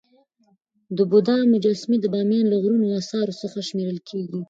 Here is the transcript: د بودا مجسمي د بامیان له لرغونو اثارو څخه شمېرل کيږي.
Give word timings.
د 0.97 0.99
بودا 1.09 1.37
مجسمي 1.53 1.97
د 2.01 2.05
بامیان 2.13 2.45
له 2.47 2.49
لرغونو 2.63 2.95
اثارو 3.01 3.39
څخه 3.41 3.57
شمېرل 3.67 3.99
کيږي. 4.09 4.39